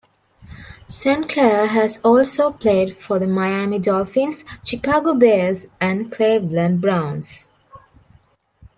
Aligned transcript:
Saint 0.87 1.29
Clair 1.29 1.67
has 1.67 1.99
also 2.03 2.49
played 2.51 2.97
for 2.97 3.19
the 3.19 3.27
Miami 3.27 3.77
Dolphins, 3.77 4.43
Chicago 4.63 5.13
Bears, 5.13 5.67
and 5.79 6.11
Cleveland 6.11 6.81
Browns. 6.81 7.47